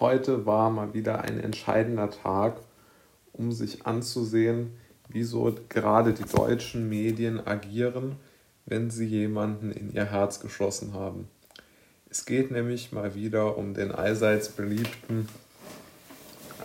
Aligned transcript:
Heute 0.00 0.46
war 0.46 0.70
mal 0.70 0.94
wieder 0.94 1.20
ein 1.20 1.38
entscheidender 1.38 2.10
Tag, 2.10 2.62
um 3.34 3.52
sich 3.52 3.84
anzusehen, 3.84 4.72
wieso 5.08 5.54
gerade 5.68 6.14
die 6.14 6.24
deutschen 6.24 6.88
Medien 6.88 7.46
agieren, 7.46 8.16
wenn 8.64 8.90
sie 8.90 9.04
jemanden 9.04 9.70
in 9.70 9.92
ihr 9.92 10.06
Herz 10.06 10.40
geschlossen 10.40 10.94
haben. 10.94 11.28
Es 12.08 12.24
geht 12.24 12.50
nämlich 12.50 12.92
mal 12.92 13.14
wieder 13.14 13.58
um 13.58 13.74
den 13.74 13.92
allseits 13.92 14.48
beliebten, 14.48 15.28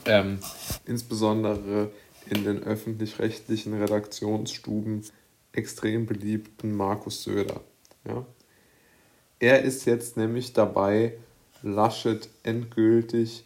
ähm, 0.06 0.40
insbesondere 0.86 1.92
in 2.30 2.46
den 2.46 2.64
öffentlich-rechtlichen 2.64 3.74
Redaktionsstuben 3.74 5.04
extrem 5.52 6.06
beliebten 6.06 6.76
Markus 6.76 7.24
Söder. 7.24 7.60
Ja? 8.08 8.26
Er 9.40 9.64
ist 9.64 9.84
jetzt 9.86 10.16
nämlich 10.16 10.54
dabei, 10.54 11.18
Laschet 11.62 12.30
endgültig 12.44 13.46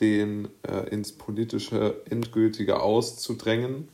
den 0.00 0.48
äh, 0.62 0.88
ins 0.90 1.12
politische 1.12 2.02
endgültige 2.08 2.80
auszudrängen, 2.80 3.88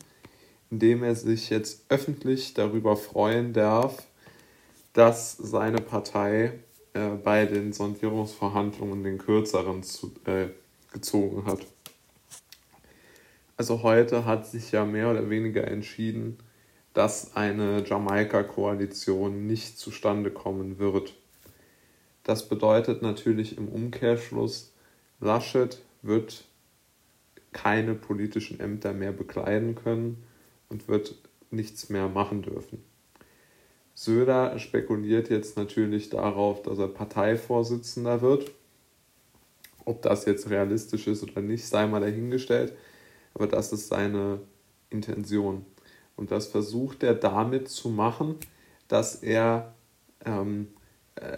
indem 0.69 1.03
er 1.03 1.15
sich 1.15 1.49
jetzt 1.49 1.85
öffentlich 1.89 2.53
darüber 2.53 2.95
freuen 2.95 3.53
darf, 3.53 4.03
dass 4.93 5.33
seine 5.33 5.81
Partei 5.81 6.53
äh, 6.93 7.09
bei 7.23 7.45
den 7.45 7.73
Sondierungsverhandlungen 7.73 9.03
den 9.03 9.17
kürzeren 9.17 9.83
zu, 9.83 10.11
äh, 10.25 10.47
gezogen 10.93 11.45
hat. 11.45 11.59
Also 13.57 13.83
heute 13.83 14.25
hat 14.25 14.47
sich 14.47 14.71
ja 14.71 14.85
mehr 14.85 15.11
oder 15.11 15.29
weniger 15.29 15.67
entschieden, 15.67 16.37
dass 16.93 17.35
eine 17.35 17.83
Jamaika-Koalition 17.85 19.47
nicht 19.47 19.77
zustande 19.77 20.31
kommen 20.31 20.79
wird. 20.79 21.13
Das 22.25 22.49
bedeutet 22.49 23.03
natürlich 23.03 23.55
im 23.57 23.69
Umkehrschluss, 23.69 24.73
Laschet 25.19 25.79
wird 26.01 26.43
keine 27.53 27.93
politischen 27.93 28.59
Ämter 28.59 28.93
mehr 28.93 29.13
bekleiden 29.13 29.75
können 29.75 30.23
und 30.67 30.87
wird 30.87 31.15
nichts 31.51 31.89
mehr 31.89 32.09
machen 32.09 32.41
dürfen. 32.41 32.83
Söder 33.93 34.57
spekuliert 34.57 35.29
jetzt 35.29 35.55
natürlich 35.55 36.09
darauf, 36.09 36.63
dass 36.63 36.79
er 36.79 36.87
Parteivorsitzender 36.87 38.21
wird. 38.21 38.51
Ob 39.85 40.01
das 40.01 40.25
jetzt 40.25 40.49
realistisch 40.49 41.07
ist 41.07 41.23
oder 41.23 41.41
nicht, 41.41 41.65
sei 41.65 41.85
mal 41.85 42.01
dahingestellt. 42.01 42.73
Aber 43.35 43.45
das 43.45 43.71
ist 43.71 43.87
seine 43.87 44.39
Intention. 44.89 45.63
Und 46.15 46.31
das 46.31 46.47
versucht 46.47 47.03
er 47.03 47.13
damit 47.13 47.69
zu 47.69 47.89
machen, 47.89 48.35
dass 48.87 49.15
er 49.15 49.75
ähm, 50.25 50.69
äh, 51.15 51.37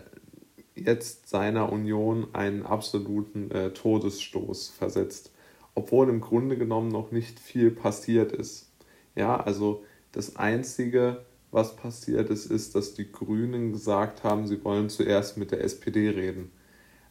jetzt 0.85 1.29
seiner 1.29 1.71
Union 1.71 2.27
einen 2.33 2.63
absoluten 2.65 3.51
äh, 3.51 3.71
Todesstoß 3.71 4.69
versetzt. 4.69 5.31
Obwohl 5.75 6.09
im 6.09 6.21
Grunde 6.21 6.57
genommen 6.57 6.89
noch 6.89 7.11
nicht 7.11 7.39
viel 7.39 7.71
passiert 7.71 8.31
ist. 8.31 8.71
Ja, 9.15 9.39
also 9.39 9.83
das 10.11 10.35
Einzige, 10.35 11.25
was 11.51 11.75
passiert 11.75 12.29
ist, 12.29 12.49
ist, 12.49 12.75
dass 12.75 12.93
die 12.93 13.11
Grünen 13.11 13.71
gesagt 13.71 14.23
haben, 14.23 14.47
sie 14.47 14.63
wollen 14.63 14.89
zuerst 14.89 15.37
mit 15.37 15.51
der 15.51 15.63
SPD 15.63 16.09
reden. 16.09 16.51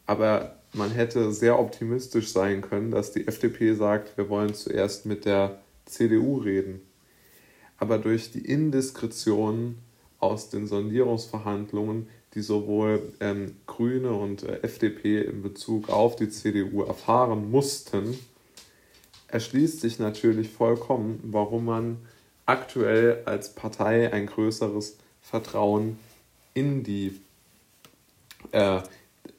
Aber 0.07 0.61
man 0.73 0.91
hätte 0.91 1.33
sehr 1.33 1.59
optimistisch 1.59 2.33
sein 2.33 2.61
können, 2.61 2.91
dass 2.91 3.13
die 3.13 3.27
FDP 3.27 3.75
sagt, 3.75 4.17
wir 4.17 4.29
wollen 4.29 4.55
zuerst 4.55 5.07
mit 5.07 5.25
der 5.25 5.63
CDU 5.85 6.37
reden. 6.37 6.81
Aber 7.79 7.99
durch 7.99 8.31
die 8.31 8.45
Indiskretion 8.45 9.79
aus 10.19 10.51
den 10.51 10.67
Sondierungsverhandlungen, 10.67 12.09
die 12.37 12.43
sowohl 12.43 13.15
ähm, 13.21 13.57
Grüne 13.67 14.13
und 14.13 14.43
äh, 14.43 14.61
FDP 14.63 15.23
in 15.23 15.43
Bezug 15.43 15.89
auf 15.89 16.17
die 16.17 16.29
CDU 16.29 16.83
erfahren 16.83 17.51
mussten, 17.51 18.17
erschließt 19.29 19.81
sich 19.81 19.99
natürlich 19.99 20.51
vollkommen, 20.51 21.19
warum 21.25 21.65
man 21.65 21.97
aktuell 22.45 23.23
als 23.25 23.55
Partei 23.55 24.13
ein 24.13 24.27
größeres 24.27 24.99
Vertrauen 25.23 25.99
in 26.53 26.85
die 26.85 27.21
äh, 28.53 28.81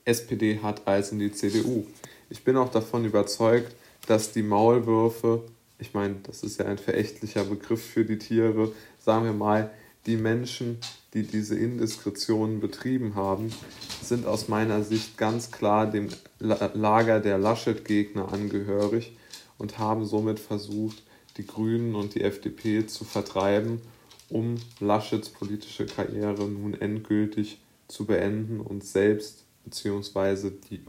SPD 0.04 0.60
hat 0.62 0.88
als 0.88 1.12
in 1.12 1.20
die 1.20 1.32
CDU. 1.32 1.86
Ich 2.30 2.44
bin 2.44 2.58
auch 2.58 2.70
davon 2.70 3.06
überzeugt, 3.06 3.76
dass 4.08 4.32
die 4.32 4.42
Maulwürfe, 4.42 5.44
ich 5.78 5.94
meine, 5.94 6.16
das 6.24 6.42
ist 6.44 6.60
ja 6.60 6.66
ein 6.66 6.80
verächtlicher 6.80 7.44
Begriff 7.44 7.84
für 7.86 8.06
die 8.06 8.18
Tiere, 8.18 8.72
sagen 9.00 9.26
wir 9.26 9.34
mal, 9.34 9.70
die 10.08 10.18
Menschen, 10.18 10.78
die 11.14 11.24
diese 11.24 11.56
Indiskretionen 11.56 12.60
betrieben 12.60 13.16
haben, 13.16 13.52
sind 14.02 14.26
aus 14.26 14.48
meiner 14.48 14.84
Sicht 14.84 15.18
ganz 15.18 15.52
klar 15.52 15.86
dem 15.86 16.10
Lager 16.40 17.20
der 17.20 17.38
Laschet-Gegner 17.38 18.32
angehörig 18.32 19.16
und 19.58 19.78
haben 19.78 20.06
somit 20.06 20.40
versucht, 20.40 21.04
die 21.38 21.46
Grünen 21.46 21.94
und 21.94 22.16
die 22.16 22.22
FDP 22.22 22.88
zu 22.88 23.04
vertreiben, 23.04 23.82
um 24.30 24.56
Laschets 24.80 25.30
politische 25.30 25.86
Karriere 25.86 26.48
nun 26.48 26.74
endgültig 26.74 27.60
zu 27.88 28.06
beenden 28.06 28.60
und 28.60 28.84
selbst 28.84 29.46
beziehungsweise 29.64 30.52
die, 30.52 30.82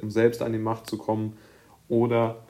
um 0.00 0.10
selbst 0.10 0.42
an 0.42 0.52
die 0.52 0.58
Macht 0.58 0.88
zu 0.90 0.98
kommen 0.98 1.36
oder 1.88 2.44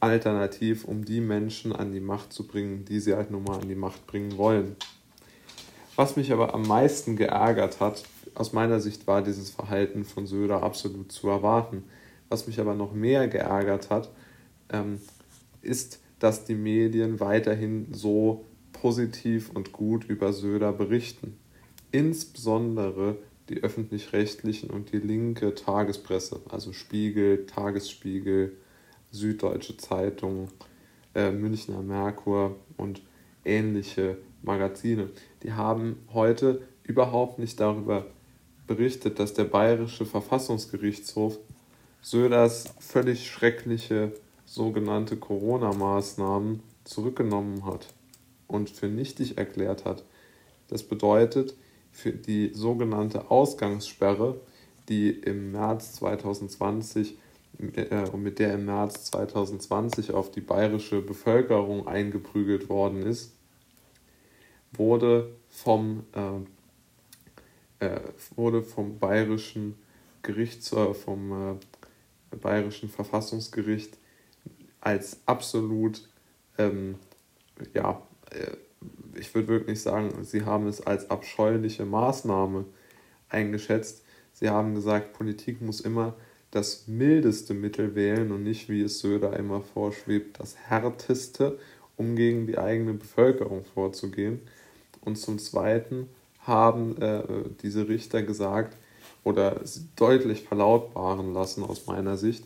alternativ 0.00 0.84
um 0.84 1.04
die 1.04 1.20
Menschen 1.20 1.74
an 1.74 1.92
die 1.92 2.00
Macht 2.00 2.32
zu 2.32 2.46
bringen, 2.46 2.84
die 2.84 3.00
sie 3.00 3.14
halt 3.14 3.30
nun 3.30 3.44
mal 3.44 3.60
an 3.60 3.68
die 3.68 3.74
Macht 3.74 4.06
bringen 4.06 4.36
wollen. 4.36 4.76
Was 6.00 6.16
mich 6.16 6.32
aber 6.32 6.54
am 6.54 6.62
meisten 6.62 7.14
geärgert 7.14 7.78
hat, 7.78 8.04
aus 8.34 8.54
meiner 8.54 8.80
Sicht 8.80 9.06
war 9.06 9.20
dieses 9.20 9.50
Verhalten 9.50 10.06
von 10.06 10.26
Söder 10.26 10.62
absolut 10.62 11.12
zu 11.12 11.28
erwarten. 11.28 11.84
Was 12.30 12.46
mich 12.46 12.58
aber 12.58 12.74
noch 12.74 12.94
mehr 12.94 13.28
geärgert 13.28 13.90
hat, 13.90 14.08
ähm, 14.72 14.98
ist, 15.60 16.00
dass 16.18 16.46
die 16.46 16.54
Medien 16.54 17.20
weiterhin 17.20 17.88
so 17.92 18.46
positiv 18.72 19.50
und 19.50 19.72
gut 19.72 20.04
über 20.04 20.32
Söder 20.32 20.72
berichten. 20.72 21.36
Insbesondere 21.92 23.18
die 23.50 23.62
öffentlich-rechtlichen 23.62 24.70
und 24.70 24.94
die 24.94 25.00
linke 25.00 25.54
Tagespresse, 25.54 26.40
also 26.48 26.72
Spiegel, 26.72 27.44
Tagesspiegel, 27.44 28.56
Süddeutsche 29.10 29.76
Zeitung, 29.76 30.48
äh, 31.14 31.30
Münchner 31.30 31.82
Merkur 31.82 32.56
und 32.78 33.02
ähnliche 33.44 34.18
Magazine. 34.42 35.10
Die 35.42 35.52
haben 35.52 35.96
heute 36.12 36.62
überhaupt 36.82 37.38
nicht 37.38 37.60
darüber 37.60 38.06
berichtet, 38.66 39.18
dass 39.18 39.34
der 39.34 39.44
Bayerische 39.44 40.06
Verfassungsgerichtshof 40.06 41.38
Söders 42.02 42.72
völlig 42.78 43.30
schreckliche 43.30 44.12
sogenannte 44.46 45.16
Corona-Maßnahmen 45.16 46.62
zurückgenommen 46.84 47.66
hat 47.66 47.88
und 48.48 48.70
für 48.70 48.88
nichtig 48.88 49.36
erklärt 49.36 49.84
hat. 49.84 50.04
Das 50.68 50.82
bedeutet, 50.82 51.54
für 51.92 52.12
die 52.12 52.52
sogenannte 52.54 53.30
Ausgangssperre, 53.30 54.40
die 54.88 55.10
im 55.10 55.52
März 55.52 55.92
2020 55.94 57.12
äh, 57.12 57.16
mit 57.60 58.38
der 58.38 58.54
im 58.54 58.64
März 58.64 59.04
2020 59.06 60.12
auf 60.12 60.30
die 60.30 60.40
bayerische 60.40 61.02
Bevölkerung 61.02 61.86
eingeprügelt 61.86 62.68
worden 62.68 63.02
ist, 63.02 63.34
wurde 64.72 65.30
vom, 65.48 66.04
äh, 67.80 67.86
äh, 67.86 68.00
wurde 68.36 68.62
vom 68.62 68.98
bayerischen 68.98 69.76
Gerichts, 70.22 70.72
äh, 70.72 70.94
vom 70.94 71.58
äh, 72.30 72.36
bayerischen 72.36 72.88
Verfassungsgericht 72.88 73.98
als 74.80 75.18
absolut, 75.26 76.08
ähm, 76.58 76.96
ja, 77.74 78.02
äh, 78.30 78.56
ich 79.18 79.34
würde 79.34 79.48
wirklich 79.48 79.82
sagen, 79.82 80.24
sie 80.24 80.44
haben 80.44 80.66
es 80.66 80.80
als 80.80 81.10
abscheuliche 81.10 81.84
Maßnahme 81.84 82.64
eingeschätzt. 83.28 84.04
Sie 84.32 84.48
haben 84.48 84.74
gesagt, 84.74 85.12
Politik 85.12 85.60
muss 85.60 85.80
immer 85.80 86.14
das 86.50 86.88
mildeste 86.88 87.54
Mittel 87.54 87.94
wählen 87.94 88.32
und 88.32 88.42
nicht, 88.42 88.68
wie 88.68 88.82
es 88.82 89.00
Söder 89.00 89.36
immer 89.36 89.62
vorschwebt, 89.62 90.40
das 90.40 90.56
härteste, 90.56 91.58
um 91.96 92.16
gegen 92.16 92.46
die 92.46 92.58
eigene 92.58 92.94
Bevölkerung 92.94 93.64
vorzugehen. 93.64 94.40
Und 95.02 95.16
zum 95.16 95.38
Zweiten 95.38 96.08
haben 96.40 97.00
äh, 97.00 97.22
diese 97.62 97.88
Richter 97.88 98.22
gesagt 98.22 98.76
oder 99.22 99.60
deutlich 99.96 100.42
verlautbaren 100.42 101.32
lassen 101.34 101.62
aus 101.62 101.86
meiner 101.86 102.16
Sicht, 102.16 102.44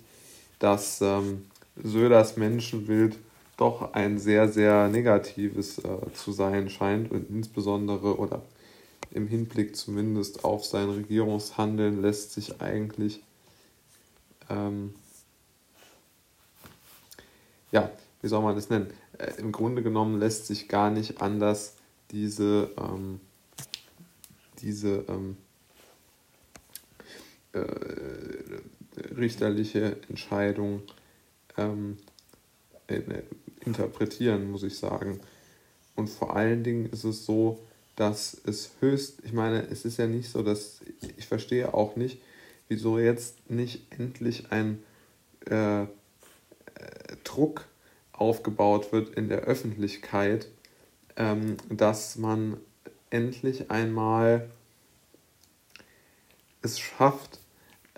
dass 0.59 1.01
ähm, 1.01 1.47
Söders 1.83 2.37
Menschenbild 2.37 3.17
doch 3.57 3.93
ein 3.93 4.19
sehr, 4.19 4.49
sehr 4.49 4.89
negatives 4.89 5.79
äh, 5.79 6.13
zu 6.15 6.33
sein 6.33 6.69
scheint 6.69 7.11
und 7.11 7.31
insbesondere 7.31 8.19
oder 8.19 8.43
im 9.13 9.29
Hinblick 9.29 9.77
zumindest 9.77 10.45
auf 10.45 10.65
sein 10.65 10.91
Regierungshandeln 10.91 12.03
lässt 12.03 12.33
sich 12.33 12.61
eigentlich 12.61 13.23
ähm, 14.51 14.95
ja, 17.73 17.91
wie 18.23 18.29
soll 18.29 18.43
man 18.43 18.55
das 18.55 18.71
nennen? 18.71 18.91
Äh, 19.19 19.33
Im 19.39 19.53
Grunde 19.53 19.83
genommen 19.83 20.19
lässt 20.19 20.47
sich 20.47 20.69
gar 20.69 20.91
nicht 20.91 21.21
anders 21.21 21.75
diese, 22.11 22.71
ähm, 22.79 23.21
diese 24.61 25.05
ähm, 25.09 25.37
äh, 27.53 27.65
richterliche 29.17 29.97
Entscheidung 30.09 30.83
ähm, 31.57 31.99
interpretieren, 33.65 34.51
muss 34.51 34.63
ich 34.63 34.79
sagen. 34.79 35.21
Und 35.97 36.09
vor 36.11 36.37
allen 36.37 36.65
Dingen 36.65 36.87
ist 36.87 37.05
es 37.05 37.25
so, 37.25 37.61
dass 37.97 38.37
es 38.45 38.71
höchst, 38.81 39.21
ich 39.25 39.33
meine, 39.33 39.67
es 39.69 39.85
ist 39.85 39.99
ja 39.99 40.07
nicht 40.07 40.31
so, 40.31 40.43
dass 40.43 40.81
ich 41.17 41.27
verstehe 41.27 41.73
auch 41.73 41.97
nicht, 41.97 42.21
wieso 42.75 42.99
jetzt 42.99 43.49
nicht 43.49 43.87
endlich 43.97 44.51
ein 44.51 44.83
äh, 45.49 45.83
äh, 45.83 45.87
Druck 47.23 47.67
aufgebaut 48.13 48.91
wird 48.93 49.15
in 49.15 49.29
der 49.29 49.43
Öffentlichkeit, 49.43 50.49
ähm, 51.17 51.57
dass 51.69 52.17
man 52.17 52.57
endlich 53.11 53.71
einmal 53.71 54.51
es 56.63 56.81
schafft, 56.81 57.39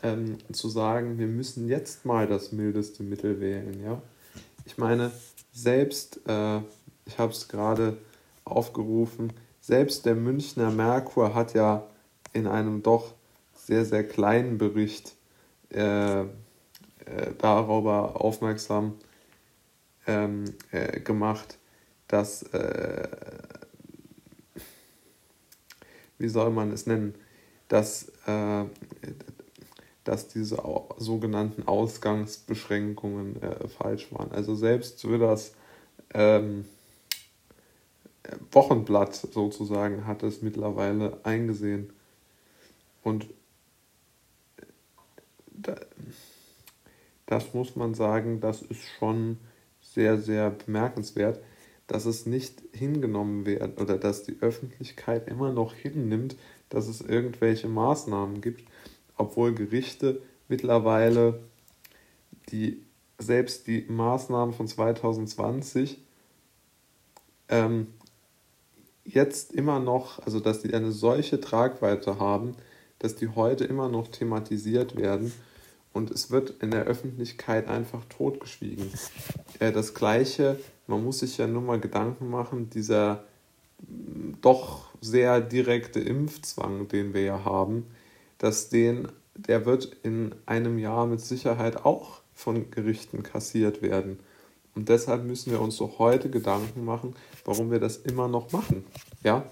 ähm, 0.02 0.36
zu 0.52 0.68
sagen, 0.68 1.18
wir 1.18 1.26
müssen 1.26 1.68
jetzt 1.68 2.04
mal 2.04 2.26
das 2.26 2.52
mildeste 2.52 3.02
Mittel 3.02 3.40
wählen. 3.40 3.82
Ja? 3.82 4.02
Ich 4.66 4.76
meine, 4.76 5.10
selbst, 5.52 6.20
äh, 6.28 6.58
ich 7.06 7.16
habe 7.16 7.32
es 7.32 7.48
gerade 7.48 7.96
aufgerufen, 8.44 9.32
selbst 9.62 10.04
der 10.04 10.16
Münchner 10.16 10.70
Merkur 10.70 11.34
hat 11.34 11.54
ja 11.54 11.86
in 12.34 12.46
einem 12.46 12.82
doch 12.82 13.14
sehr, 13.66 13.84
sehr 13.84 14.06
kleinen 14.06 14.58
Bericht 14.58 15.16
äh, 15.70 16.20
äh, 16.20 16.26
darüber 17.38 18.20
aufmerksam 18.20 18.94
ähm, 20.06 20.44
äh, 20.70 21.00
gemacht, 21.00 21.58
dass, 22.06 22.44
äh, 22.44 23.08
wie 26.18 26.28
soll 26.28 26.50
man 26.50 26.70
es 26.70 26.86
nennen, 26.86 27.16
dass, 27.66 28.12
äh, 28.26 28.66
dass 30.04 30.28
diese 30.28 30.62
sogenannten 30.98 31.66
Ausgangsbeschränkungen 31.66 33.42
äh, 33.42 33.66
falsch 33.66 34.12
waren. 34.12 34.30
Also 34.30 34.54
selbst 34.54 35.00
für 35.00 35.18
das 35.18 35.54
ähm, 36.14 36.66
Wochenblatt 38.52 39.16
sozusagen 39.16 40.06
hat 40.06 40.22
es 40.22 40.40
mittlerweile 40.40 41.18
eingesehen. 41.24 41.92
Und 43.02 43.26
das 47.26 47.54
muss 47.54 47.76
man 47.76 47.94
sagen, 47.94 48.40
das 48.40 48.62
ist 48.62 48.82
schon 48.98 49.38
sehr, 49.80 50.18
sehr 50.18 50.50
bemerkenswert, 50.50 51.40
dass 51.86 52.04
es 52.04 52.26
nicht 52.26 52.62
hingenommen 52.72 53.46
wird 53.46 53.80
oder 53.80 53.98
dass 53.98 54.24
die 54.24 54.38
Öffentlichkeit 54.40 55.28
immer 55.28 55.52
noch 55.52 55.74
hinnimmt, 55.74 56.36
dass 56.68 56.88
es 56.88 57.00
irgendwelche 57.00 57.68
Maßnahmen 57.68 58.40
gibt, 58.40 58.64
obwohl 59.16 59.54
Gerichte 59.54 60.20
mittlerweile 60.48 61.40
die 62.50 62.82
selbst 63.18 63.66
die 63.66 63.86
Maßnahmen 63.88 64.54
von 64.54 64.68
2020 64.68 65.98
ähm, 67.48 67.86
jetzt 69.04 69.52
immer 69.52 69.80
noch, 69.80 70.18
also 70.24 70.40
dass 70.40 70.62
die 70.62 70.74
eine 70.74 70.92
solche 70.92 71.40
Tragweite 71.40 72.18
haben, 72.18 72.56
dass 72.98 73.16
die 73.16 73.28
heute 73.28 73.64
immer 73.64 73.88
noch 73.88 74.08
thematisiert 74.08 74.96
werden 74.96 75.32
und 75.96 76.10
es 76.10 76.30
wird 76.30 76.62
in 76.62 76.72
der 76.72 76.84
Öffentlichkeit 76.84 77.68
einfach 77.68 78.04
totgeschwiegen. 78.10 78.90
Äh, 79.60 79.72
das 79.72 79.94
gleiche, 79.94 80.60
man 80.86 81.02
muss 81.02 81.20
sich 81.20 81.38
ja 81.38 81.46
nur 81.46 81.62
mal 81.62 81.80
Gedanken 81.80 82.28
machen, 82.28 82.68
dieser 82.68 83.24
mm, 83.88 84.34
doch 84.42 84.90
sehr 85.00 85.40
direkte 85.40 86.00
Impfzwang, 86.00 86.88
den 86.88 87.14
wir 87.14 87.22
ja 87.22 87.44
haben, 87.46 87.86
dass 88.36 88.68
den, 88.68 89.08
der 89.34 89.64
wird 89.64 89.96
in 90.02 90.34
einem 90.44 90.78
Jahr 90.78 91.06
mit 91.06 91.20
Sicherheit 91.20 91.86
auch 91.86 92.20
von 92.34 92.70
Gerichten 92.70 93.22
kassiert 93.22 93.80
werden. 93.80 94.18
Und 94.74 94.90
deshalb 94.90 95.24
müssen 95.24 95.50
wir 95.50 95.62
uns 95.62 95.76
so 95.76 95.98
heute 95.98 96.28
Gedanken 96.28 96.84
machen, 96.84 97.16
warum 97.46 97.70
wir 97.70 97.80
das 97.80 97.96
immer 97.96 98.28
noch 98.28 98.52
machen. 98.52 98.84
Ja? 99.22 99.46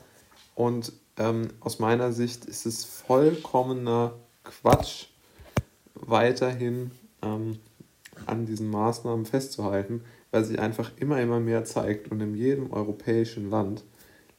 Und 0.55 0.93
ähm, 1.17 1.49
aus 1.61 1.79
meiner 1.79 2.13
Sicht 2.13 2.45
ist 2.45 2.67
es 2.67 2.85
vollkommener 2.85 4.15
Quatsch, 4.43 5.07
weiterhin 5.95 6.91
ähm, 7.23 7.59
an 8.27 8.47
diesen 8.47 8.71
Maßnahmen 8.71 9.27
festzuhalten, 9.27 10.03
weil 10.31 10.45
sich 10.45 10.59
einfach 10.59 10.91
immer, 10.97 11.21
immer 11.21 11.41
mehr 11.41 11.65
zeigt 11.65 12.11
und 12.11 12.21
in 12.21 12.35
jedem 12.35 12.73
europäischen 12.73 13.51
Land, 13.51 13.85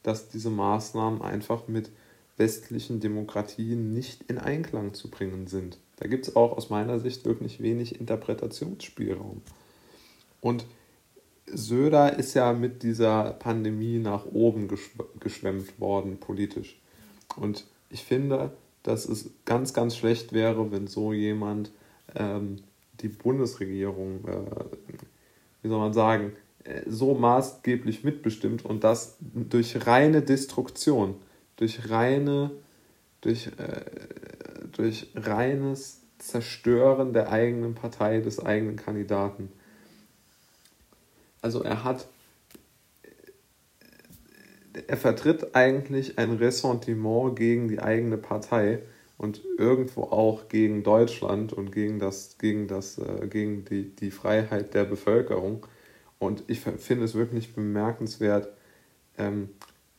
dass 0.03 0.29
diese 0.29 0.49
Maßnahmen 0.49 1.21
einfach 1.21 1.67
mit 1.67 1.91
westlichen 2.37 2.99
Demokratien 2.99 3.93
nicht 3.93 4.23
in 4.23 4.37
Einklang 4.37 4.93
zu 4.93 5.09
bringen 5.09 5.47
sind. 5.47 5.79
Da 5.97 6.07
gibt 6.07 6.27
es 6.27 6.35
auch 6.35 6.57
aus 6.57 6.69
meiner 6.69 6.99
Sicht 6.99 7.25
wirklich 7.25 7.61
wenig 7.61 7.99
Interpretationsspielraum. 7.99 9.41
Und 10.41 10.65
Söder 11.47 12.17
ist 12.17 12.33
ja 12.33 12.53
mit 12.53 12.83
dieser 12.83 13.33
Pandemie 13.33 13.99
nach 13.99 14.25
oben 14.25 14.67
geschwemmt 15.19 15.79
worden, 15.79 16.17
politisch. 16.19 16.79
Und 17.35 17.65
ich 17.89 18.03
finde, 18.03 18.51
dass 18.83 19.07
es 19.07 19.29
ganz, 19.45 19.73
ganz 19.73 19.95
schlecht 19.95 20.33
wäre, 20.33 20.71
wenn 20.71 20.87
so 20.87 21.13
jemand 21.13 21.71
ähm, 22.15 22.57
die 23.01 23.09
Bundesregierung, 23.09 24.25
äh, 24.27 24.65
wie 25.61 25.69
soll 25.69 25.79
man 25.79 25.93
sagen, 25.93 26.33
äh, 26.63 26.81
so 26.87 27.13
maßgeblich 27.13 28.03
mitbestimmt 28.03 28.65
und 28.65 28.83
das 28.83 29.17
durch 29.19 29.85
reine 29.85 30.21
Destruktion, 30.21 31.15
durch 31.57 31.89
reine, 31.89 32.51
durch, 33.21 33.47
äh, 33.57 33.85
durch 34.71 35.07
reines 35.15 36.01
Zerstören 36.17 37.13
der 37.13 37.31
eigenen 37.31 37.75
Partei, 37.75 38.19
des 38.19 38.43
eigenen 38.43 38.77
Kandidaten. 38.77 39.51
Also 41.45 41.61
er 41.61 41.83
hat, 41.83 42.07
er 44.87 44.97
vertritt 44.97 45.55
eigentlich 45.55 46.17
ein 46.17 46.31
Ressentiment 46.31 47.35
gegen 47.35 47.67
die 47.67 47.79
eigene 47.79 48.17
Partei 48.17 48.81
und 49.19 49.43
irgendwo 49.59 50.05
auch 50.05 50.49
gegen 50.49 50.81
Deutschland 50.81 51.53
und 51.53 51.71
gegen 51.71 51.99
das, 51.99 52.39
gegen 52.39 52.67
das, 52.67 52.97
äh, 52.97 53.27
gegen 53.27 53.63
die, 53.63 53.95
die 53.95 54.09
Freiheit 54.09 54.73
der 54.73 54.85
Bevölkerung. 54.85 55.67
Und 56.17 56.43
ich 56.47 56.61
finde 56.61 57.05
es 57.05 57.13
wirklich 57.13 57.53
bemerkenswert, 57.53 58.47
ähm, 59.19 59.49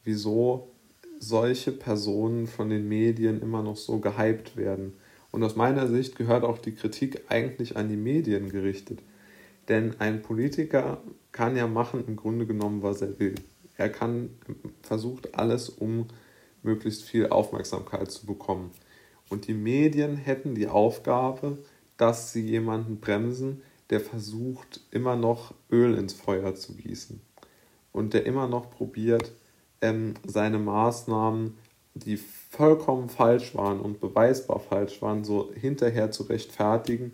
wieso 0.02 0.72
solche 1.20 1.70
Personen 1.70 2.49
von 2.49 2.70
den 2.70 2.88
Medien 2.88 3.40
immer 3.40 3.62
noch 3.62 3.76
so 3.76 4.00
gehypt 4.00 4.56
werden. 4.56 4.94
Und 5.31 5.44
aus 5.44 5.54
meiner 5.54 5.87
Sicht 5.87 6.16
gehört 6.16 6.42
auch 6.42 6.58
die 6.58 6.75
Kritik 6.75 7.22
eigentlich 7.28 7.76
an 7.76 7.88
die 7.88 7.96
Medien 7.96 8.50
gerichtet. 8.50 8.99
Denn 9.68 10.00
ein 10.00 10.23
Politiker 10.23 11.02
kann 11.32 11.56
ja 11.56 11.66
machen 11.66 12.04
im 12.06 12.16
Grunde 12.16 12.46
genommen, 12.46 12.82
was 12.82 13.02
er 13.02 13.18
will. 13.18 13.35
Er 13.76 13.90
kann 13.90 14.30
versucht 14.82 15.35
alles, 15.35 15.68
um 15.68 16.06
möglichst 16.62 17.04
viel 17.04 17.28
Aufmerksamkeit 17.28 18.11
zu 18.11 18.26
bekommen. 18.26 18.70
Und 19.28 19.49
die 19.49 19.54
Medien 19.54 20.16
hätten 20.16 20.54
die 20.54 20.68
Aufgabe, 20.68 21.58
dass 21.96 22.32
sie 22.32 22.42
jemanden 22.42 23.00
bremsen, 23.00 23.62
der 23.90 24.00
versucht, 24.00 24.80
immer 24.90 25.16
noch 25.16 25.54
Öl 25.70 25.96
ins 25.96 26.12
Feuer 26.12 26.54
zu 26.54 26.75
gießen. 26.75 27.20
Und 27.92 28.14
der 28.14 28.26
immer 28.26 28.46
noch 28.46 28.70
probiert, 28.70 29.32
ähm, 29.80 30.14
seine 30.25 30.58
Maßnahmen, 30.58 31.54
die 31.94 32.16
vollkommen 32.16 33.08
falsch 33.08 33.54
waren 33.54 33.80
und 33.80 34.00
beweisbar 34.00 34.61
falsch 34.61 35.00
waren, 35.02 35.25
so 35.25 35.52
hinterher 35.54 36.11
zu 36.11 36.25
rechtfertigen 36.25 37.12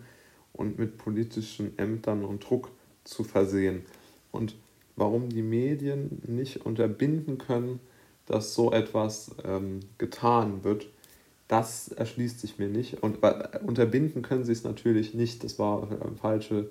und 0.53 0.79
mit 0.79 0.97
politischen 0.97 1.77
Ämtern 1.77 2.23
und 2.23 2.47
Druck 2.47 2.69
zu 3.03 3.23
versehen 3.23 3.83
und 4.31 4.55
warum 4.95 5.29
die 5.29 5.41
Medien 5.41 6.21
nicht 6.27 6.65
unterbinden 6.65 7.37
können, 7.37 7.79
dass 8.25 8.53
so 8.53 8.71
etwas 8.71 9.35
ähm, 9.43 9.81
getan 9.97 10.63
wird, 10.63 10.87
das 11.47 11.89
erschließt 11.89 12.39
sich 12.39 12.57
mir 12.57 12.69
nicht. 12.69 13.03
Und 13.03 13.23
äh, 13.23 13.59
unterbinden 13.65 14.21
können 14.21 14.43
sie 14.43 14.53
es 14.53 14.63
natürlich 14.63 15.13
nicht. 15.13 15.43
Das 15.43 15.59
war 15.59 15.89
ein, 16.01 16.15
falsche, 16.15 16.69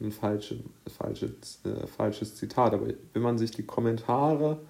ein 0.00 0.12
falsche, 0.12 0.60
falsches, 0.86 1.60
äh, 1.64 1.86
falsches 1.86 2.34
Zitat. 2.34 2.72
Aber 2.72 2.88
wenn 3.12 3.22
man 3.22 3.38
sich 3.38 3.50
die 3.50 3.64
Kommentare 3.64 4.60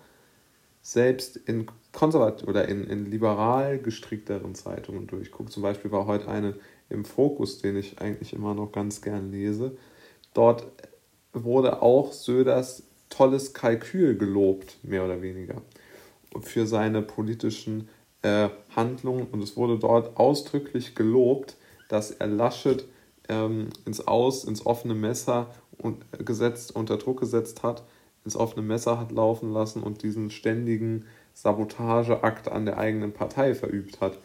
selbst 0.85 1.37
in 1.37 1.67
konservativ 1.93 2.47
oder 2.47 2.69
in, 2.69 2.85
in 2.85 3.11
liberal 3.11 3.79
gestrickteren 3.79 4.55
Zeitungen 4.55 5.07
durchguckt, 5.07 5.51
zum 5.51 5.63
Beispiel 5.63 5.91
war 5.91 6.07
heute 6.07 6.29
eine 6.29 6.55
im 6.91 7.07
Fokus, 7.07 7.59
den 7.59 7.77
ich 7.77 8.01
eigentlich 8.01 8.35
immer 8.35 8.55
noch 8.55 8.71
ganz 8.71 9.01
gern 9.01 9.33
lese, 9.33 9.79
dort 10.35 10.67
wurde 11.33 11.81
auch 11.81 12.13
Söders 12.13 12.83
tolles 13.09 13.55
Kalkül 13.55 14.19
gelobt, 14.19 14.77
mehr 14.83 15.07
oder 15.07 15.23
weniger, 15.23 15.63
für 16.43 16.67
seine 16.67 17.01
politischen 17.01 17.89
äh, 18.21 18.51
Handlungen. 18.77 19.27
Und 19.33 19.43
es 19.43 19.57
wurde 19.57 19.79
dort 19.79 20.19
ausdrücklich 20.19 20.95
gelobt, 20.95 21.57
dass 21.89 22.11
er 22.11 22.27
Laschet 22.27 22.85
ähm, 23.31 23.71
ins 23.87 24.07
Aus, 24.07 24.45
ins 24.45 24.67
offene 24.67 24.95
Messer 24.95 25.55
und, 25.79 26.05
äh, 26.13 26.23
gesetzt, 26.25 26.77
unter 26.77 26.99
Druck 26.99 27.21
gesetzt 27.21 27.63
hat, 27.63 27.85
ins 28.25 28.37
offene 28.37 28.63
Messer 28.63 28.99
hat 28.99 29.13
laufen 29.13 29.53
lassen 29.53 29.83
und 29.83 30.03
diesen 30.03 30.31
ständigen 30.31 31.05
Sabotageakt 31.35 32.49
an 32.49 32.65
der 32.65 32.79
eigenen 32.79 33.13
Partei 33.13 33.55
verübt 33.55 34.01
hat. 34.01 34.19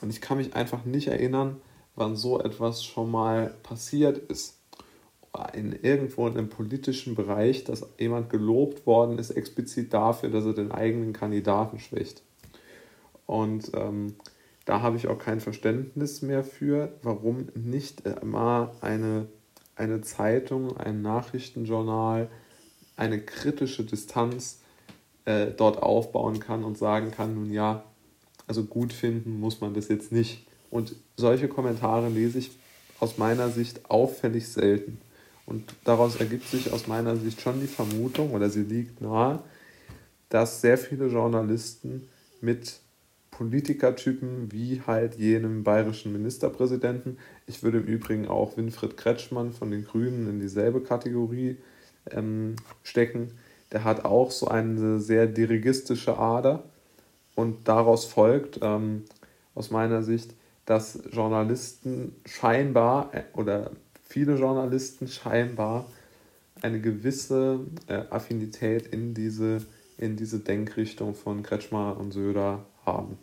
Und 0.00 0.10
ich 0.10 0.20
kann 0.20 0.38
mich 0.38 0.54
einfach 0.54 0.84
nicht 0.84 1.08
erinnern, 1.08 1.60
wann 1.94 2.16
so 2.16 2.40
etwas 2.40 2.84
schon 2.84 3.10
mal 3.10 3.54
passiert 3.62 4.18
ist. 4.18 4.58
In 5.54 5.72
irgendwo 5.72 6.26
in 6.26 6.36
einem 6.36 6.48
politischen 6.48 7.14
Bereich, 7.14 7.64
dass 7.64 7.86
jemand 7.98 8.28
gelobt 8.30 8.86
worden 8.86 9.18
ist, 9.18 9.30
explizit 9.30 9.92
dafür, 9.92 10.30
dass 10.30 10.44
er 10.44 10.52
den 10.52 10.72
eigenen 10.72 11.12
Kandidaten 11.12 11.78
schwächt. 11.78 12.22
Und 13.26 13.72
ähm, 13.74 14.14
da 14.64 14.82
habe 14.82 14.96
ich 14.96 15.08
auch 15.08 15.18
kein 15.18 15.40
Verständnis 15.40 16.22
mehr 16.22 16.44
für, 16.44 16.92
warum 17.02 17.48
nicht 17.54 18.06
immer 18.06 18.72
eine, 18.80 19.26
eine 19.74 20.02
Zeitung, 20.02 20.76
ein 20.76 21.02
Nachrichtenjournal, 21.02 22.28
eine 22.96 23.20
kritische 23.20 23.84
Distanz 23.84 24.60
äh, 25.24 25.46
dort 25.56 25.82
aufbauen 25.82 26.40
kann 26.40 26.64
und 26.64 26.78
sagen 26.78 27.10
kann, 27.10 27.34
nun 27.34 27.52
ja, 27.52 27.84
also 28.46 28.64
gut 28.64 28.92
finden 28.92 29.40
muss 29.40 29.60
man 29.60 29.74
das 29.74 29.88
jetzt 29.88 30.12
nicht. 30.12 30.46
Und 30.70 30.96
solche 31.16 31.48
Kommentare 31.48 32.08
lese 32.08 32.38
ich 32.38 32.50
aus 32.98 33.18
meiner 33.18 33.50
Sicht 33.50 33.90
auffällig 33.90 34.48
selten. 34.48 34.98
Und 35.46 35.74
daraus 35.84 36.16
ergibt 36.16 36.48
sich 36.48 36.72
aus 36.72 36.86
meiner 36.86 37.16
Sicht 37.16 37.40
schon 37.40 37.60
die 37.60 37.66
Vermutung, 37.66 38.32
oder 38.32 38.48
sie 38.48 38.62
liegt 38.62 39.00
nahe, 39.00 39.42
dass 40.28 40.60
sehr 40.60 40.78
viele 40.78 41.08
Journalisten 41.08 42.08
mit 42.40 42.80
Politikertypen 43.32 44.52
wie 44.52 44.82
halt 44.86 45.16
jenem 45.16 45.64
bayerischen 45.64 46.12
Ministerpräsidenten, 46.12 47.18
ich 47.46 47.62
würde 47.62 47.78
im 47.78 47.86
Übrigen 47.86 48.28
auch 48.28 48.56
Winfried 48.56 48.96
Kretschmann 48.96 49.52
von 49.52 49.70
den 49.70 49.84
Grünen 49.84 50.28
in 50.28 50.40
dieselbe 50.40 50.80
Kategorie 50.80 51.56
ähm, 52.10 52.56
stecken, 52.82 53.32
der 53.72 53.84
hat 53.84 54.04
auch 54.04 54.30
so 54.30 54.48
eine 54.48 55.00
sehr 55.00 55.26
dirigistische 55.26 56.18
Ader 56.18 56.62
und 57.34 57.68
daraus 57.68 58.04
folgt 58.04 58.60
ähm, 58.62 59.04
aus 59.54 59.70
meiner 59.70 60.02
Sicht, 60.02 60.34
dass 60.66 61.02
Journalisten 61.10 62.14
scheinbar 62.24 63.10
äh, 63.12 63.22
oder 63.34 63.70
viele 64.02 64.36
Journalisten 64.36 65.08
scheinbar 65.08 65.86
eine 66.60 66.80
gewisse 66.80 67.60
äh, 67.88 68.02
Affinität 68.10 68.86
in 68.86 69.14
diese, 69.14 69.62
in 69.98 70.16
diese 70.16 70.38
Denkrichtung 70.38 71.14
von 71.14 71.42
Kretschmer 71.42 71.96
und 71.98 72.12
Söder 72.12 72.64
haben. 72.84 73.18